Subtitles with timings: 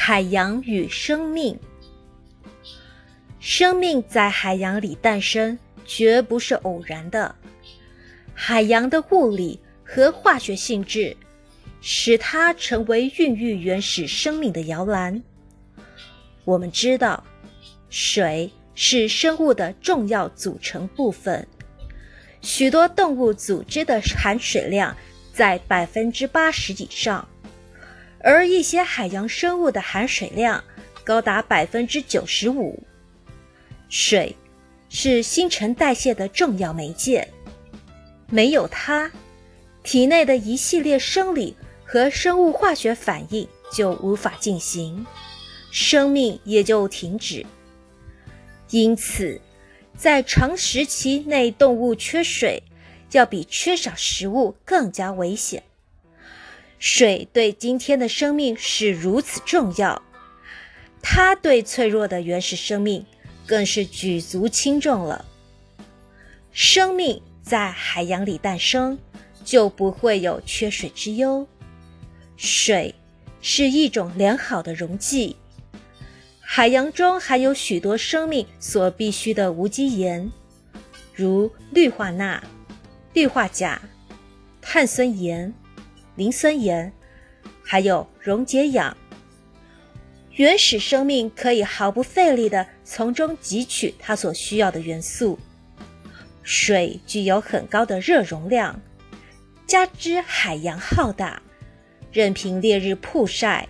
[0.00, 1.58] 海洋与生命。
[3.40, 7.34] 生命在海洋里诞生，绝不是偶然的。
[8.32, 11.16] 海洋的物理和化学性质，
[11.80, 15.20] 使它成为孕育原始生命的摇篮。
[16.44, 17.22] 我们知道，
[17.90, 21.44] 水是生物的重要组成部分，
[22.40, 24.96] 许多动物组织的含水量
[25.32, 27.28] 在百分之八十以上。
[28.20, 30.62] 而一些海洋生物的含水量
[31.04, 32.82] 高达百分之九十五。
[33.88, 34.34] 水
[34.88, 37.26] 是新陈代谢的重要媒介，
[38.28, 39.10] 没有它，
[39.82, 45.06] 体内的一系列生理和生物化学反应就无法进行，
[45.70, 47.46] 生命也就停止。
[48.70, 49.40] 因此，
[49.96, 52.62] 在长时期内，动物缺水
[53.12, 55.62] 要比缺少食物更加危险。
[56.78, 60.00] 水对今天的生命是如此重要，
[61.02, 63.04] 它对脆弱的原始生命
[63.46, 65.24] 更是举足轻重了。
[66.52, 68.98] 生命在海洋里诞生，
[69.44, 71.46] 就不会有缺水之忧。
[72.36, 72.94] 水
[73.40, 75.36] 是一种良好的溶剂，
[76.40, 80.30] 海洋中含有许多生命所必需的无机盐，
[81.12, 82.40] 如氯化钠、
[83.12, 83.82] 氯化钾、
[84.60, 85.52] 碳酸盐。
[86.18, 86.92] 磷酸盐，
[87.62, 88.96] 还有溶解氧。
[90.32, 95.38] 原始生命可以毫不费力地从中汲取它所需要的元素。
[96.42, 98.80] 水具有很高的热容量，
[99.64, 101.40] 加之海洋浩大，
[102.10, 103.68] 任凭烈日曝晒，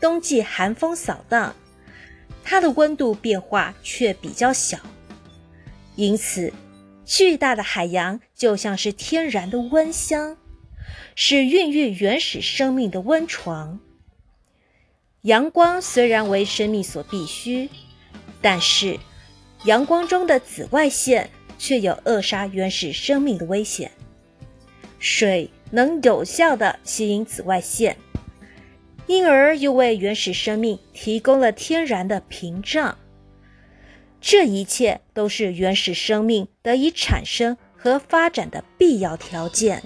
[0.00, 1.52] 冬季寒风扫荡，
[2.44, 4.78] 它的温度变化却比较小。
[5.96, 6.52] 因此，
[7.04, 10.36] 巨大的海洋就像是天然的温箱。
[11.14, 13.80] 是孕育原始生命的温床。
[15.22, 17.68] 阳光虽然为生命所必须，
[18.40, 18.98] 但是
[19.64, 23.90] 阳光中的紫外线却有扼杀原始生命的危险。
[24.98, 27.96] 水能有效地吸引紫外线，
[29.06, 32.96] 因而又为原始生命提供了天然的屏障。
[34.20, 39.82] 这一切都是原始生命得以产生和发展的必要条件。